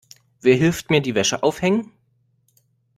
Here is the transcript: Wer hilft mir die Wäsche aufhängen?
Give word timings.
Wer 0.41 0.55
hilft 0.55 0.89
mir 0.89 0.99
die 0.99 1.13
Wäsche 1.13 1.43
aufhängen? 1.43 1.91